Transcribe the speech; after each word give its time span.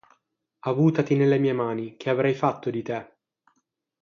Avutati 0.61 1.13
nelle 1.15 1.37
mie 1.37 1.53
mani, 1.53 1.95
che 1.95 2.09
avrei 2.09 2.33
fatto 2.33 2.71
di 2.71 2.81
te? 2.81 3.07